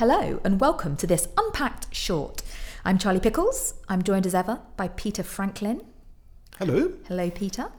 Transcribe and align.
Hello, 0.00 0.40
and 0.44 0.58
welcome 0.58 0.96
to 0.96 1.06
this 1.06 1.28
Unpacked 1.36 1.94
Short. 1.94 2.40
I'm 2.86 2.96
Charlie 2.96 3.20
Pickles. 3.20 3.74
I'm 3.86 4.02
joined 4.02 4.24
as 4.24 4.34
ever 4.34 4.60
by 4.78 4.88
Peter 4.88 5.22
Franklin. 5.22 5.82
Hello. 6.58 6.94
Hello, 7.06 7.28
Peter. 7.28 7.70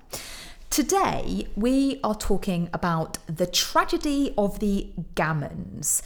Today, 0.69 1.47
we 1.55 1.99
are 2.03 2.13
talking 2.13 2.69
about 2.73 3.17
the 3.25 3.47
tragedy 3.47 4.35
of 4.37 4.59
the 4.59 4.91
gammons. 5.15 6.03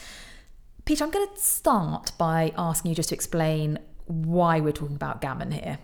Peter, 0.85 1.03
I'm 1.03 1.11
going 1.11 1.27
to 1.27 1.37
start 1.37 2.13
by 2.17 2.53
asking 2.57 2.91
you 2.91 2.95
just 2.95 3.09
to 3.09 3.15
explain 3.15 3.77
why 4.05 4.61
we're 4.61 4.71
talking 4.71 4.95
about 4.95 5.19
gammon 5.19 5.51
here. 5.51 5.79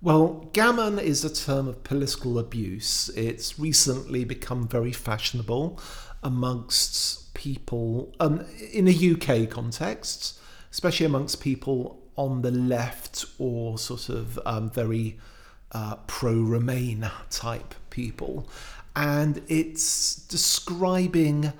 Well, 0.00 0.50
gammon 0.52 0.98
is 0.98 1.24
a 1.24 1.32
term 1.32 1.68
of 1.68 1.84
political 1.84 2.36
abuse. 2.36 3.10
It's 3.10 3.60
recently 3.60 4.24
become 4.24 4.66
very 4.66 4.90
fashionable 4.90 5.80
amongst 6.20 7.21
people 7.42 8.14
um, 8.20 8.44
in 8.72 8.86
a 8.86 8.92
UK 8.92 9.50
context, 9.50 10.38
especially 10.70 11.04
amongst 11.04 11.40
people 11.40 12.00
on 12.14 12.42
the 12.42 12.52
left 12.52 13.24
or 13.36 13.76
sort 13.78 14.08
of 14.08 14.38
um, 14.46 14.70
very 14.70 15.18
uh, 15.72 15.96
pro 16.06 16.34
Remain 16.34 17.10
type 17.30 17.74
people. 17.90 18.48
And 18.94 19.42
it's 19.48 20.14
describing 20.14 21.52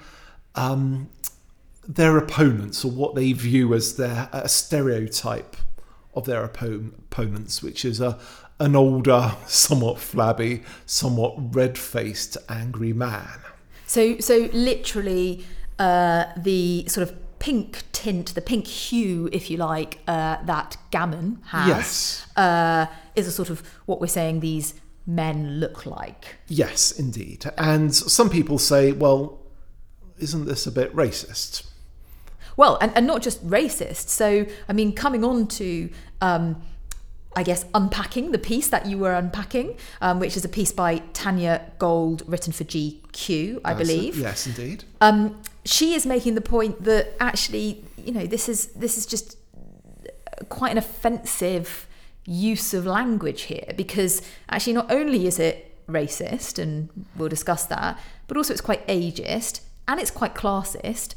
um, 0.54 1.08
their 1.88 2.16
opponents 2.16 2.84
or 2.84 2.92
what 2.92 3.16
they 3.16 3.32
view 3.32 3.74
as 3.74 3.96
their 3.96 4.28
a 4.32 4.48
stereotype 4.48 5.56
of 6.14 6.26
their 6.26 6.46
oppo- 6.46 6.96
opponents, 6.96 7.60
which 7.60 7.84
is 7.84 8.00
a 8.00 8.20
an 8.60 8.76
older, 8.76 9.34
somewhat 9.48 9.98
flabby, 9.98 10.62
somewhat 10.86 11.34
red 11.52 11.76
faced, 11.76 12.36
angry 12.48 12.92
man. 12.92 13.40
So, 13.86 14.18
so 14.20 14.48
literally, 14.52 15.44
uh, 15.78 16.24
the 16.36 16.86
sort 16.88 17.08
of 17.08 17.38
pink 17.38 17.82
tint, 17.92 18.34
the 18.34 18.40
pink 18.40 18.66
hue, 18.66 19.28
if 19.32 19.50
you 19.50 19.56
like, 19.56 19.98
uh, 20.06 20.36
that 20.44 20.76
gammon 20.90 21.40
has, 21.46 21.68
Yes. 21.68 22.26
uh, 22.36 22.86
is 23.16 23.26
a 23.26 23.32
sort 23.32 23.50
of 23.50 23.62
what 23.86 24.00
we're 24.00 24.06
saying 24.06 24.40
these 24.40 24.74
men 25.06 25.58
look 25.58 25.84
like. 25.84 26.36
Yes, 26.46 26.92
indeed. 26.92 27.44
And 27.58 27.92
some 27.94 28.30
people 28.30 28.58
say, 28.58 28.92
well, 28.92 29.40
isn't 30.18 30.44
this 30.46 30.66
a 30.66 30.70
bit 30.70 30.94
racist? 30.94 31.66
Well, 32.56 32.78
and, 32.80 32.92
and 32.94 33.06
not 33.06 33.22
just 33.22 33.44
racist. 33.48 34.08
So, 34.08 34.46
I 34.68 34.72
mean, 34.72 34.92
coming 34.92 35.24
on 35.24 35.48
to, 35.48 35.90
um, 36.20 36.62
I 37.34 37.42
guess, 37.42 37.64
unpacking 37.74 38.32
the 38.32 38.38
piece 38.38 38.68
that 38.68 38.86
you 38.86 38.98
were 38.98 39.14
unpacking, 39.14 39.76
um, 40.00 40.20
which 40.20 40.36
is 40.36 40.44
a 40.44 40.48
piece 40.48 40.72
by 40.72 40.98
Tanya 41.12 41.72
Gold, 41.78 42.22
written 42.26 42.52
for 42.52 42.64
GQ, 42.64 43.60
I 43.64 43.74
That's 43.74 43.88
it. 43.88 43.92
believe. 43.92 44.16
Yes, 44.16 44.46
indeed. 44.46 44.84
Um, 45.00 45.40
she 45.64 45.94
is 45.94 46.04
making 46.04 46.34
the 46.34 46.40
point 46.40 46.84
that 46.84 47.14
actually, 47.20 47.84
you 47.96 48.12
know, 48.12 48.26
this 48.26 48.48
is 48.48 48.66
this 48.68 48.98
is 48.98 49.06
just 49.06 49.38
quite 50.48 50.72
an 50.72 50.78
offensive 50.78 51.86
use 52.24 52.74
of 52.74 52.86
language 52.86 53.42
here 53.42 53.72
because 53.76 54.22
actually, 54.48 54.74
not 54.74 54.90
only 54.90 55.26
is 55.26 55.38
it 55.38 55.68
racist, 55.88 56.58
and 56.58 56.88
we'll 57.16 57.28
discuss 57.28 57.66
that, 57.66 57.98
but 58.26 58.36
also 58.36 58.52
it's 58.52 58.60
quite 58.60 58.86
ageist 58.88 59.60
and 59.88 60.00
it's 60.00 60.10
quite 60.10 60.34
classist 60.34 61.14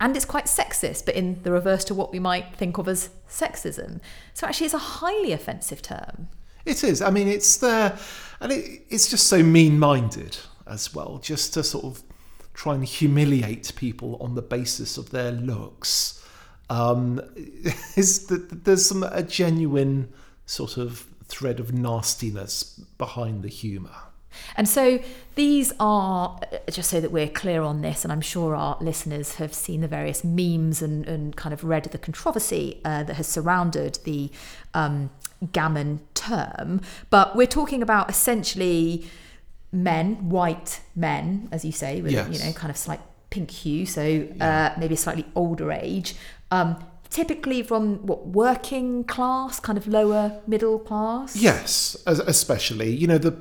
and 0.00 0.16
it's 0.16 0.24
quite 0.24 0.46
sexist, 0.46 1.06
but 1.06 1.14
in 1.14 1.42
the 1.42 1.52
reverse 1.52 1.84
to 1.84 1.94
what 1.94 2.12
we 2.12 2.18
might 2.18 2.56
think 2.56 2.78
of 2.78 2.88
as 2.88 3.10
sexism. 3.28 4.00
So 4.32 4.46
actually, 4.46 4.66
it's 4.66 4.74
a 4.74 4.78
highly 4.78 5.32
offensive 5.32 5.82
term. 5.82 6.28
It 6.64 6.82
is. 6.82 7.02
I 7.02 7.10
mean, 7.10 7.28
it's 7.28 7.56
there, 7.58 7.98
and 8.40 8.52
it, 8.52 8.82
it's 8.90 9.08
just 9.08 9.26
so 9.26 9.42
mean 9.42 9.78
minded 9.78 10.36
as 10.66 10.94
well, 10.94 11.18
just 11.18 11.54
to 11.54 11.62
sort 11.62 11.84
of 11.84 12.02
try 12.54 12.74
and 12.74 12.84
humiliate 12.84 13.72
people 13.76 14.16
on 14.20 14.34
the 14.34 14.42
basis 14.42 14.96
of 14.96 15.10
their 15.10 15.32
looks. 15.32 16.24
Um, 16.70 17.20
is 17.96 18.26
that 18.28 18.64
there's 18.64 18.86
some 18.86 19.02
a 19.02 19.22
genuine 19.22 20.12
sort 20.46 20.76
of 20.76 21.06
thread 21.26 21.60
of 21.60 21.72
nastiness 21.72 22.80
behind 22.98 23.42
the 23.42 23.48
humour. 23.48 23.94
And 24.56 24.68
so 24.68 25.00
these 25.34 25.72
are, 25.80 26.38
uh, 26.52 26.70
just 26.70 26.90
so 26.90 27.00
that 27.00 27.10
we're 27.10 27.28
clear 27.28 27.62
on 27.62 27.82
this, 27.82 28.04
and 28.04 28.12
I'm 28.12 28.20
sure 28.20 28.54
our 28.54 28.76
listeners 28.80 29.36
have 29.36 29.52
seen 29.52 29.80
the 29.80 29.88
various 29.88 30.22
memes 30.24 30.80
and, 30.82 31.06
and 31.06 31.34
kind 31.36 31.52
of 31.52 31.64
read 31.64 31.84
the 31.84 31.98
controversy 31.98 32.80
uh, 32.84 33.02
that 33.04 33.14
has 33.14 33.26
surrounded 33.26 33.98
the 34.04 34.30
um, 34.74 35.10
gammon 35.52 36.00
term. 36.14 36.80
But 37.10 37.34
we're 37.36 37.46
talking 37.46 37.82
about 37.82 38.08
essentially 38.10 39.06
men, 39.72 40.28
white 40.30 40.80
men, 40.94 41.48
as 41.50 41.64
you 41.64 41.72
say, 41.72 42.00
with 42.00 42.12
Yes. 42.12 42.28
you 42.30 42.44
know 42.44 42.52
kind 42.52 42.70
of 42.70 42.76
slight 42.76 43.00
pink 43.30 43.50
hue, 43.50 43.84
so 43.86 44.28
uh, 44.40 44.70
maybe 44.78 44.94
a 44.94 44.96
slightly 44.96 45.26
older 45.34 45.72
age. 45.72 46.14
Um, 46.52 46.76
typically 47.10 47.62
from 47.62 48.04
what 48.06 48.26
working 48.26 49.04
class, 49.04 49.58
kind 49.60 49.76
of 49.78 49.86
lower 49.88 50.40
middle 50.46 50.78
class. 50.78 51.34
Yes, 51.36 51.96
especially 52.06 52.90
you 52.94 53.06
know 53.06 53.18
the 53.18 53.32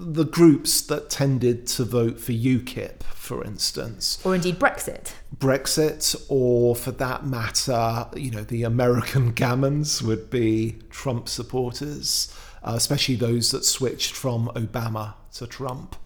the 0.00 0.24
groups 0.24 0.80
that 0.82 1.10
tended 1.10 1.66
to 1.66 1.84
vote 1.84 2.18
for 2.18 2.32
UKIP, 2.32 3.02
for 3.02 3.44
instance, 3.44 4.18
Or 4.24 4.34
indeed 4.34 4.58
Brexit. 4.58 5.12
Brexit, 5.36 6.16
or 6.28 6.74
for 6.74 6.90
that 6.92 7.26
matter, 7.26 8.06
you 8.16 8.30
know 8.30 8.42
the 8.42 8.62
American 8.62 9.32
gammons 9.34 10.02
would 10.02 10.30
be 10.30 10.78
Trump 10.88 11.28
supporters, 11.28 12.34
uh, 12.62 12.72
especially 12.74 13.16
those 13.16 13.50
that 13.50 13.64
switched 13.64 14.14
from 14.14 14.48
Obama 14.54 15.14
to 15.34 15.46
Trump 15.46 15.96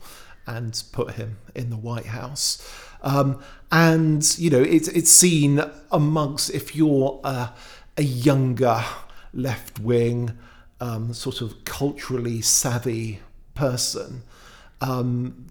and 0.47 0.83
put 0.93 1.12
him 1.12 1.38
in 1.54 1.71
the 1.71 1.77
White 1.77 2.06
House. 2.06 2.60
Um, 3.03 3.41
and 3.71 4.37
you 4.38 4.50
know 4.50 4.62
it's 4.62 4.88
it's 4.88 5.10
seen 5.10 5.62
amongst 5.93 6.50
if 6.50 6.75
you're 6.75 7.21
a, 7.22 7.53
a 7.97 8.03
younger 8.03 8.84
left 9.33 9.78
wing, 9.78 10.37
um, 10.81 11.15
sort 11.15 11.41
of 11.41 11.65
culturally 11.65 12.41
savvy 12.41 13.21
person, 13.54 14.22
um, 14.81 15.47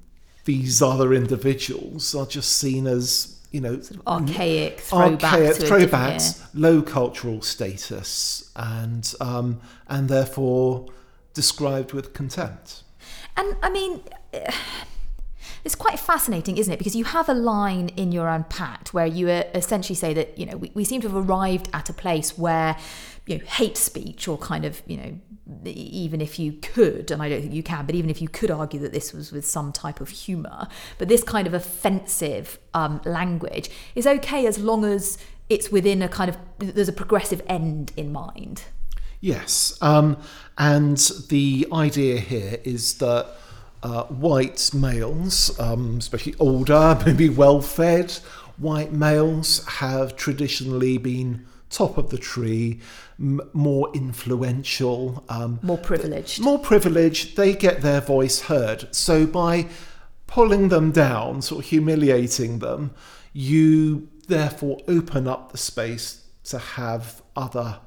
these 0.46 0.82
other 0.82 1.14
individuals 1.14 2.14
are 2.14 2.26
just 2.26 2.58
seen 2.58 2.88
as 2.88 3.40
you 3.52 3.62
know 3.62 3.80
Archaic 4.08 4.80
throwback 4.80 5.24
archaic 5.24 5.56
to 5.56 5.62
different 5.62 5.92
throwbacks, 5.92 6.46
low 6.54 6.82
cultural 6.82 7.42
status, 7.42 8.52
and 8.56 9.14
um, 9.22 9.62
and 9.88 10.10
therefore 10.10 10.88
described 11.34 11.94
with 11.94 12.14
contempt. 12.14 12.84
And 13.36 13.56
I 13.62 13.70
mean, 13.70 14.02
it's 15.64 15.76
quite 15.76 16.00
fascinating, 16.00 16.58
isn't 16.58 16.74
it? 16.74 16.78
Because 16.78 16.96
you 16.96 17.06
have 17.06 17.30
a 17.30 17.34
line 17.34 17.90
in 17.90 18.12
your 18.12 18.28
Unpacked 18.28 18.94
where 18.94 19.06
you 19.06 19.30
uh, 19.30 19.44
essentially 19.54 19.96
say 19.96 20.14
that, 20.14 20.38
you 20.38 20.46
know, 20.46 20.58
we, 20.58 20.72
we 20.74 20.84
seem 20.84 21.02
to 21.02 21.10
have 21.10 21.30
arrived 21.30 21.70
at 21.74 21.90
a 21.90 21.94
place 21.94 22.38
where, 22.38 22.78
you 23.26 23.38
know, 23.38 23.46
hate 23.46 23.78
speech 23.78 24.28
or 24.28 24.38
kind 24.38 24.66
of, 24.66 24.82
you 24.86 24.98
know, 24.98 25.20
even 25.66 26.22
if 26.22 26.40
you 26.40 26.54
could, 26.54 27.12
and 27.12 27.22
I 27.22 27.30
don't 27.30 27.42
think 27.42 27.54
you 27.54 27.64
can, 27.64 27.86
but 27.86 27.96
even 27.96 28.10
if 28.10 28.22
you 28.22 28.28
could 28.28 28.52
argue 28.52 28.80
that 28.82 28.92
this 28.92 29.14
was 29.14 29.32
with 29.32 29.46
some 29.46 29.72
type 29.72 30.02
of 30.02 30.10
humour, 30.10 30.68
but 30.98 31.08
this 31.08 31.24
kind 31.24 31.48
of 31.48 31.54
offensive 31.54 32.60
um, 32.74 33.02
language 33.06 33.70
is 33.96 34.08
okay 34.08 34.46
as 34.46 34.60
long 34.60 34.86
as 34.86 35.18
it's 35.50 35.72
within 35.72 36.02
a 36.02 36.08
kind 36.08 36.30
of, 36.30 36.38
there's 36.60 36.90
a 36.90 36.94
progressive 36.94 37.42
end 37.48 37.92
in 37.98 38.12
mind. 38.12 38.64
Yes, 39.20 39.78
um, 39.82 40.18
and 40.58 40.98
the 41.30 41.68
idea 41.72 42.20
here 42.20 42.58
is 42.64 42.98
that 42.98 43.28
uh, 43.84 44.04
white 44.06 44.72
males, 44.74 45.58
um, 45.60 45.98
especially 45.98 46.36
older, 46.40 46.98
maybe 47.06 47.30
well-fed 47.30 48.12
white 48.58 48.92
males, 48.92 49.66
have 49.66 50.16
traditionally 50.16 50.98
been 50.98 51.46
top 51.74 51.98
of 51.98 52.10
the 52.10 52.18
tree, 52.18 52.80
m- 53.20 53.42
more 53.54 53.90
influential, 53.94 55.24
um, 55.30 55.60
More 55.62 55.78
privileged. 55.78 56.40
more 56.42 56.60
privileged. 56.60 57.36
They 57.36 57.54
get 57.54 57.82
their 57.82 58.02
voice 58.02 58.42
heard. 58.42 58.94
So 58.96 59.26
by 59.26 59.68
pulling 60.28 60.70
them 60.70 60.92
down, 60.92 61.42
sort 61.42 61.64
of 61.66 61.70
humiliating 61.70 62.60
them, 62.60 62.92
you 63.34 64.08
therefore 64.28 64.78
open 64.88 65.28
up 65.28 65.52
the 65.52 65.58
space 65.58 66.24
to 66.46 66.58
have 66.60 67.22
other 67.36 67.80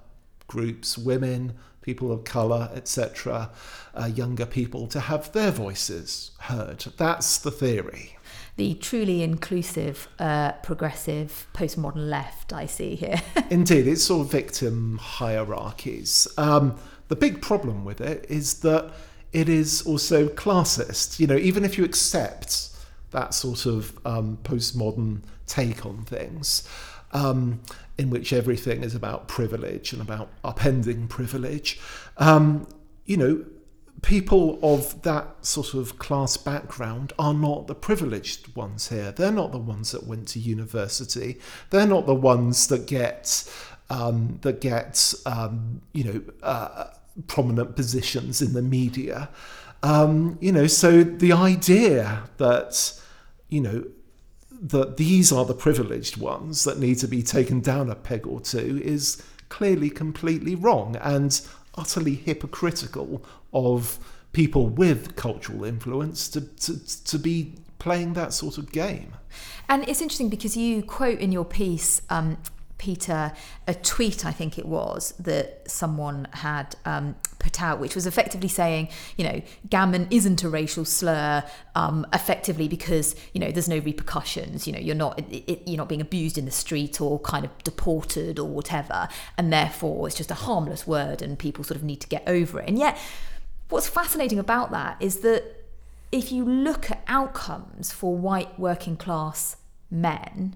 groups, 0.46 0.98
women, 0.98 1.54
people 1.82 2.10
of 2.12 2.24
colour, 2.24 2.68
etc., 2.74 3.50
uh, 3.94 4.06
younger 4.06 4.46
people, 4.46 4.86
to 4.88 5.00
have 5.00 5.30
their 5.32 5.50
voices 5.50 6.32
heard. 6.40 6.84
That's 6.96 7.38
the 7.38 7.50
theory. 7.50 8.16
The 8.56 8.74
truly 8.74 9.22
inclusive, 9.22 10.08
uh, 10.18 10.52
progressive, 10.52 11.46
postmodern 11.52 12.08
left 12.08 12.52
I 12.52 12.66
see 12.66 12.94
here. 12.94 13.20
Indeed, 13.50 13.86
it's 13.86 14.10
all 14.10 14.24
victim 14.24 14.98
hierarchies. 14.98 16.26
Um, 16.38 16.78
the 17.08 17.16
big 17.16 17.42
problem 17.42 17.84
with 17.84 18.00
it 18.00 18.26
is 18.28 18.60
that 18.60 18.92
it 19.32 19.48
is 19.48 19.82
also 19.82 20.28
classist. 20.28 21.20
You 21.20 21.26
know, 21.26 21.36
even 21.36 21.64
if 21.64 21.76
you 21.76 21.84
accept 21.84 22.70
that 23.10 23.34
sort 23.34 23.66
of 23.66 23.98
um, 24.06 24.38
postmodern 24.42 25.22
take 25.46 25.84
on 25.84 26.04
things, 26.04 26.66
um, 27.12 27.60
in 27.98 28.10
which 28.10 28.32
everything 28.32 28.82
is 28.82 28.94
about 28.94 29.28
privilege 29.28 29.92
and 29.92 30.00
about 30.00 30.30
upending 30.42 31.08
privilege, 31.08 31.78
um, 32.16 32.66
you 33.04 33.16
know, 33.18 33.44
people 34.06 34.56
of 34.62 35.02
that 35.02 35.44
sort 35.44 35.74
of 35.74 35.98
class 35.98 36.36
background 36.36 37.12
are 37.18 37.34
not 37.34 37.66
the 37.66 37.74
privileged 37.74 38.54
ones 38.54 38.88
here. 38.88 39.10
They're 39.10 39.32
not 39.32 39.50
the 39.50 39.58
ones 39.58 39.90
that 39.90 40.06
went 40.06 40.28
to 40.28 40.38
university. 40.38 41.40
They're 41.70 41.88
not 41.88 42.06
the 42.06 42.14
ones 42.14 42.68
that 42.68 42.86
get 42.86 43.52
um, 43.90 44.38
that 44.42 44.60
get 44.60 45.12
um, 45.26 45.82
you 45.92 46.04
know 46.04 46.22
uh, 46.44 46.90
prominent 47.26 47.74
positions 47.74 48.40
in 48.40 48.52
the 48.52 48.62
media. 48.62 49.28
Um, 49.82 50.38
you 50.40 50.52
know, 50.52 50.68
so 50.68 51.02
the 51.02 51.32
idea 51.32 52.30
that 52.36 53.00
you 53.48 53.60
know 53.60 53.84
that 54.52 54.98
these 54.98 55.32
are 55.32 55.44
the 55.44 55.54
privileged 55.54 56.16
ones 56.16 56.62
that 56.62 56.78
need 56.78 56.98
to 56.98 57.08
be 57.08 57.22
taken 57.22 57.60
down 57.60 57.90
a 57.90 57.96
peg 57.96 58.24
or 58.24 58.40
two 58.40 58.80
is 58.84 59.20
clearly 59.48 59.90
completely 59.90 60.54
wrong 60.54 60.94
and 61.02 61.40
utterly 61.76 62.14
hypocritical 62.14 63.24
of 63.56 63.98
people 64.32 64.66
with 64.66 65.16
cultural 65.16 65.64
influence 65.64 66.28
to, 66.28 66.40
to, 66.40 67.04
to 67.04 67.18
be 67.18 67.54
playing 67.78 68.12
that 68.14 68.32
sort 68.32 68.58
of 68.58 68.70
game. 68.70 69.14
And 69.68 69.88
it's 69.88 70.00
interesting 70.00 70.28
because 70.28 70.56
you 70.56 70.82
quote 70.82 71.18
in 71.20 71.32
your 71.32 71.44
piece 71.44 72.02
um, 72.10 72.36
Peter 72.78 73.32
a 73.66 73.74
tweet, 73.74 74.26
I 74.26 74.32
think 74.32 74.58
it 74.58 74.66
was, 74.66 75.14
that 75.18 75.68
someone 75.70 76.28
had 76.32 76.76
um, 76.84 77.16
put 77.38 77.62
out, 77.62 77.80
which 77.80 77.94
was 77.94 78.06
effectively 78.06 78.48
saying, 78.48 78.88
you 79.16 79.24
know, 79.24 79.40
gammon 79.70 80.06
isn't 80.10 80.44
a 80.44 80.48
racial 80.48 80.84
slur, 80.84 81.42
um, 81.74 82.06
effectively 82.12 82.68
because 82.68 83.16
you 83.32 83.40
know 83.40 83.50
there's 83.50 83.68
no 83.68 83.78
repercussions. 83.78 84.66
You 84.66 84.74
know, 84.74 84.78
you're 84.78 84.94
not 84.94 85.18
it, 85.18 85.44
it, 85.46 85.62
you're 85.66 85.78
not 85.78 85.88
being 85.88 86.00
abused 86.00 86.36
in 86.36 86.44
the 86.44 86.50
street 86.50 87.00
or 87.00 87.18
kind 87.20 87.44
of 87.44 87.64
deported 87.64 88.38
or 88.38 88.48
whatever, 88.48 89.08
and 89.38 89.52
therefore 89.52 90.06
it's 90.06 90.16
just 90.16 90.30
a 90.30 90.34
harmless 90.34 90.86
word, 90.86 91.22
and 91.22 91.38
people 91.38 91.64
sort 91.64 91.76
of 91.76 91.82
need 91.82 92.00
to 92.02 92.08
get 92.08 92.24
over 92.26 92.60
it. 92.60 92.68
And 92.68 92.78
yet, 92.78 92.98
what's 93.68 93.88
fascinating 93.88 94.38
about 94.38 94.70
that 94.70 94.96
is 95.00 95.20
that 95.20 95.64
if 96.12 96.30
you 96.30 96.44
look 96.44 96.90
at 96.90 97.02
outcomes 97.06 97.92
for 97.92 98.16
white 98.16 98.58
working 98.58 98.96
class 98.96 99.56
men 99.90 100.54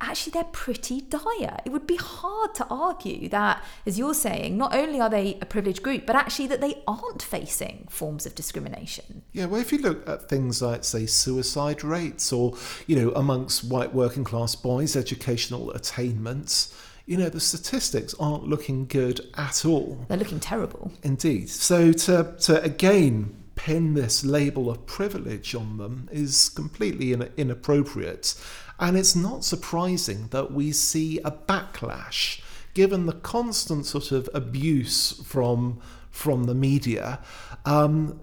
actually 0.00 0.32
they're 0.32 0.44
pretty 0.44 1.00
dire. 1.00 1.58
It 1.64 1.70
would 1.70 1.86
be 1.86 1.96
hard 1.96 2.54
to 2.56 2.66
argue 2.68 3.28
that, 3.30 3.64
as 3.86 3.98
you're 3.98 4.14
saying, 4.14 4.56
not 4.58 4.74
only 4.74 5.00
are 5.00 5.08
they 5.08 5.38
a 5.40 5.46
privileged 5.46 5.82
group, 5.82 6.06
but 6.06 6.14
actually 6.14 6.48
that 6.48 6.60
they 6.60 6.82
aren't 6.86 7.22
facing 7.22 7.86
forms 7.88 8.26
of 8.26 8.34
discrimination. 8.34 9.22
Yeah, 9.32 9.46
well, 9.46 9.60
if 9.60 9.72
you 9.72 9.78
look 9.78 10.06
at 10.08 10.28
things 10.28 10.60
like, 10.60 10.84
say, 10.84 11.06
suicide 11.06 11.82
rates 11.82 12.32
or, 12.32 12.56
you 12.86 12.96
know, 12.96 13.10
amongst 13.12 13.64
white 13.64 13.94
working 13.94 14.24
class 14.24 14.54
boys, 14.54 14.96
educational 14.96 15.70
attainments, 15.72 16.76
you 17.06 17.16
know, 17.16 17.28
the 17.28 17.40
statistics 17.40 18.14
aren't 18.18 18.44
looking 18.44 18.86
good 18.86 19.20
at 19.34 19.64
all. 19.64 20.04
They're 20.08 20.18
looking 20.18 20.40
terrible. 20.40 20.92
Indeed. 21.04 21.48
So 21.48 21.92
to, 21.92 22.34
to 22.40 22.62
again, 22.62 23.34
pin 23.54 23.94
this 23.94 24.24
label 24.24 24.68
of 24.70 24.84
privilege 24.86 25.54
on 25.54 25.78
them 25.78 26.08
is 26.12 26.48
completely 26.48 27.12
in, 27.12 27.30
inappropriate. 27.36 28.34
And 28.78 28.96
it's 28.96 29.16
not 29.16 29.44
surprising 29.44 30.28
that 30.28 30.52
we 30.52 30.72
see 30.72 31.18
a 31.20 31.30
backlash 31.30 32.40
given 32.74 33.06
the 33.06 33.12
constant 33.14 33.86
sort 33.86 34.12
of 34.12 34.28
abuse 34.34 35.12
from 35.24 35.80
from 36.10 36.44
the 36.44 36.54
media. 36.54 37.20
Um, 37.64 38.20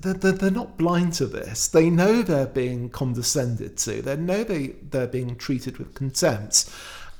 they're, 0.00 0.14
they're, 0.14 0.50
not 0.50 0.76
blind 0.78 1.12
to 1.14 1.26
this. 1.26 1.68
They 1.68 1.90
know 1.90 2.22
they're 2.22 2.46
being 2.46 2.88
condescended 2.88 3.76
to. 3.78 4.02
They 4.02 4.16
know 4.16 4.42
they, 4.42 4.68
they're 4.82 5.06
being 5.06 5.36
treated 5.36 5.76
with 5.78 5.94
contempt. 5.94 6.70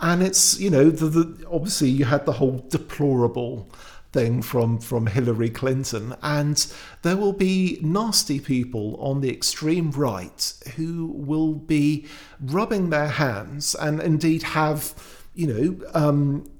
And 0.01 0.23
it's, 0.23 0.59
you 0.61 0.71
know, 0.71 0.91
the, 0.91 1.07
the, 1.07 1.47
obviously 1.51 1.89
you 1.89 2.05
had 2.05 2.25
the 2.25 2.33
whole 2.33 2.65
deplorable 2.69 3.69
thing 4.13 4.43
from, 4.43 4.79
from 4.79 5.07
Hillary 5.07 5.51
Clinton. 5.51 6.15
And 6.23 6.67
there 7.03 7.17
will 7.17 7.33
be 7.33 7.79
nasty 7.83 8.41
people 8.41 8.97
on 9.01 9.21
the 9.21 9.31
extreme 9.31 9.91
right 9.91 10.53
who 10.77 11.07
will 11.15 11.55
be 11.55 12.07
rubbing 12.41 12.91
their 12.91 13.09
hands 13.09 13.75
and 13.75 14.01
indeed 14.01 14.43
have, 14.43 14.95
you 15.35 15.47
know, 15.47 15.87
um, 15.95 16.51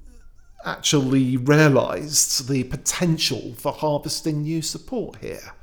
actually 0.65 1.37
realised 1.37 2.49
the 2.49 2.65
potential 2.65 3.53
for 3.55 3.71
harvesting 3.71 4.41
new 4.41 4.61
support 4.61 5.15
here. 5.17 5.53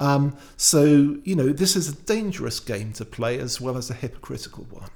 Um, 0.00 0.36
so, 0.56 1.16
you 1.24 1.34
know, 1.34 1.52
this 1.52 1.74
is 1.76 1.88
a 1.88 1.94
dangerous 1.94 2.60
game 2.60 2.92
to 2.94 3.04
play 3.04 3.38
as 3.38 3.60
well 3.60 3.76
as 3.76 3.90
a 3.90 3.94
hypocritical 3.94 4.64
one. 4.70 4.90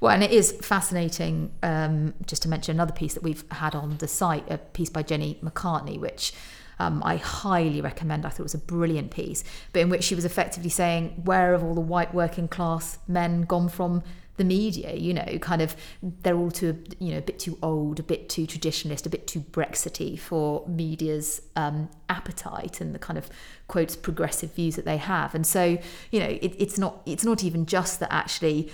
Well, 0.00 0.12
and 0.12 0.22
it 0.22 0.30
is 0.30 0.52
fascinating, 0.52 1.52
um, 1.62 2.14
just 2.26 2.42
to 2.42 2.48
mention 2.48 2.76
another 2.76 2.92
piece 2.92 3.14
that 3.14 3.22
we've 3.22 3.44
had 3.50 3.74
on 3.74 3.98
the 3.98 4.08
site, 4.08 4.48
a 4.50 4.58
piece 4.58 4.90
by 4.90 5.02
Jenny 5.02 5.38
McCartney, 5.42 5.98
which 5.98 6.32
um, 6.78 7.02
I 7.04 7.16
highly 7.16 7.80
recommend. 7.80 8.24
I 8.24 8.28
thought 8.28 8.40
it 8.40 8.44
was 8.44 8.54
a 8.54 8.58
brilliant 8.58 9.10
piece, 9.10 9.42
but 9.72 9.80
in 9.80 9.88
which 9.88 10.04
she 10.04 10.14
was 10.14 10.24
effectively 10.24 10.70
saying, 10.70 11.22
where 11.24 11.52
have 11.52 11.64
all 11.64 11.74
the 11.74 11.80
white 11.80 12.14
working 12.14 12.48
class 12.48 12.98
men 13.08 13.42
gone 13.42 13.68
from 13.68 14.02
the 14.38 14.44
media, 14.44 14.94
you 14.94 15.12
know, 15.12 15.38
kind 15.40 15.60
of 15.60 15.76
they're 16.22 16.36
all 16.36 16.50
too, 16.50 16.82
you 16.98 17.12
know, 17.12 17.18
a 17.18 17.22
bit 17.22 17.38
too 17.38 17.58
old, 17.62 18.00
a 18.00 18.02
bit 18.02 18.28
too 18.28 18.46
traditionalist, 18.46 19.04
a 19.04 19.10
bit 19.10 19.26
too 19.26 19.40
Brexity 19.40 20.16
for 20.16 20.66
media's 20.66 21.42
um, 21.56 21.90
appetite 22.08 22.80
and 22.80 22.94
the 22.94 22.98
kind 22.98 23.18
of 23.18 23.28
quotes 23.66 23.96
progressive 23.96 24.54
views 24.54 24.76
that 24.76 24.86
they 24.86 24.96
have. 24.96 25.34
And 25.34 25.46
so, 25.46 25.78
you 26.10 26.20
know, 26.20 26.38
it, 26.40 26.54
it's 26.58 26.78
not 26.78 27.02
it's 27.04 27.24
not 27.24 27.44
even 27.44 27.66
just 27.66 28.00
that 28.00 28.12
actually 28.12 28.70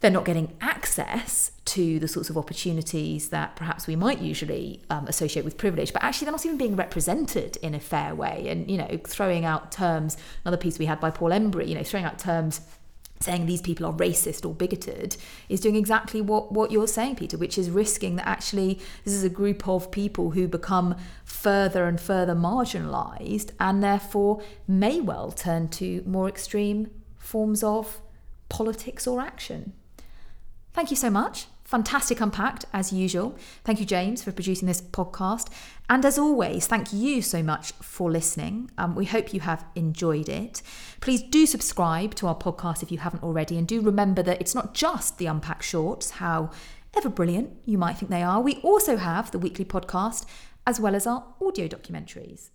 they're 0.00 0.10
not 0.10 0.24
getting 0.24 0.54
access 0.60 1.52
to 1.64 1.98
the 1.98 2.08
sorts 2.08 2.28
of 2.28 2.36
opportunities 2.36 3.30
that 3.30 3.56
perhaps 3.56 3.86
we 3.86 3.96
might 3.96 4.20
usually 4.20 4.82
um, 4.90 5.06
associate 5.06 5.44
with 5.44 5.56
privilege, 5.56 5.94
but 5.94 6.02
actually 6.02 6.26
they're 6.26 6.32
not 6.32 6.44
even 6.44 6.58
being 6.58 6.76
represented 6.76 7.56
in 7.58 7.74
a 7.74 7.80
fair 7.80 8.14
way. 8.14 8.48
And, 8.48 8.70
you 8.70 8.76
know, 8.76 9.00
throwing 9.06 9.46
out 9.46 9.72
terms, 9.72 10.18
another 10.44 10.58
piece 10.58 10.78
we 10.78 10.84
had 10.84 11.00
by 11.00 11.10
Paul 11.10 11.30
Embery, 11.30 11.68
you 11.68 11.74
know, 11.74 11.82
throwing 11.82 12.04
out 12.04 12.18
terms 12.18 12.60
saying 13.24 13.46
these 13.46 13.62
people 13.62 13.86
are 13.86 13.92
racist 13.92 14.46
or 14.46 14.54
bigoted 14.54 15.16
is 15.48 15.60
doing 15.60 15.76
exactly 15.76 16.20
what, 16.20 16.52
what 16.52 16.70
you're 16.70 16.86
saying, 16.86 17.16
Peter, 17.16 17.36
which 17.36 17.58
is 17.58 17.70
risking 17.70 18.16
that 18.16 18.28
actually 18.28 18.78
this 19.04 19.14
is 19.14 19.24
a 19.24 19.28
group 19.28 19.66
of 19.66 19.90
people 19.90 20.30
who 20.32 20.46
become 20.46 20.94
further 21.24 21.86
and 21.86 22.00
further 22.00 22.34
marginalised 22.34 23.50
and 23.58 23.82
therefore 23.82 24.42
may 24.68 25.00
well 25.00 25.32
turn 25.32 25.68
to 25.68 26.02
more 26.06 26.28
extreme 26.28 26.90
forms 27.16 27.62
of 27.62 28.00
politics 28.48 29.06
or 29.06 29.20
action. 29.20 29.72
Thank 30.72 30.90
you 30.90 30.96
so 30.96 31.10
much. 31.10 31.46
Fantastic 31.64 32.20
Unpacked, 32.20 32.66
as 32.72 32.92
usual. 32.92 33.36
Thank 33.64 33.80
you, 33.80 33.86
James, 33.86 34.22
for 34.22 34.32
producing 34.32 34.68
this 34.68 34.82
podcast. 34.82 35.48
And 35.88 36.04
as 36.04 36.18
always, 36.18 36.66
thank 36.66 36.92
you 36.92 37.22
so 37.22 37.42
much 37.42 37.72
for 37.72 38.10
listening. 38.10 38.70
Um, 38.76 38.94
we 38.94 39.06
hope 39.06 39.32
you 39.32 39.40
have 39.40 39.64
enjoyed 39.74 40.28
it. 40.28 40.62
Please 41.00 41.22
do 41.22 41.46
subscribe 41.46 42.14
to 42.16 42.26
our 42.26 42.36
podcast 42.36 42.82
if 42.82 42.92
you 42.92 42.98
haven't 42.98 43.22
already. 43.22 43.56
And 43.56 43.66
do 43.66 43.80
remember 43.80 44.22
that 44.22 44.40
it's 44.40 44.54
not 44.54 44.74
just 44.74 45.18
the 45.18 45.26
Unpacked 45.26 45.64
Shorts, 45.64 46.12
how 46.12 46.50
ever 46.96 47.08
brilliant 47.08 47.50
you 47.64 47.78
might 47.78 47.96
think 47.98 48.10
they 48.10 48.22
are. 48.22 48.40
We 48.40 48.56
also 48.56 48.96
have 48.96 49.30
the 49.30 49.38
weekly 49.38 49.64
podcast, 49.64 50.26
as 50.66 50.78
well 50.78 50.94
as 50.94 51.06
our 51.06 51.24
audio 51.40 51.66
documentaries. 51.66 52.50